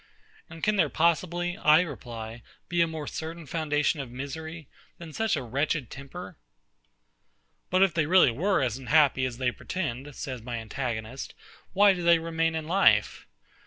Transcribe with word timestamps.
And 0.49 0.63
can 0.63 0.77
there 0.77 0.89
possibly, 0.89 1.57
I 1.59 1.81
reply, 1.81 2.41
be 2.69 2.81
a 2.81 2.87
more 2.87 3.05
certain 3.05 3.45
foundation 3.45 3.99
of 3.99 4.09
misery, 4.09 4.67
than 4.97 5.13
such 5.13 5.35
a 5.35 5.43
wretched 5.43 5.91
temper? 5.91 6.39
But 7.69 7.83
if 7.83 7.93
they 7.93 8.07
were 8.07 8.11
really 8.27 8.65
as 8.65 8.79
unhappy 8.79 9.25
as 9.25 9.37
they 9.37 9.51
pretend, 9.51 10.15
says 10.15 10.41
my 10.41 10.57
antagonist, 10.57 11.35
why 11.73 11.93
do 11.93 12.01
they 12.01 12.17
remain 12.17 12.55
in 12.55 12.65
life?... 12.65 13.27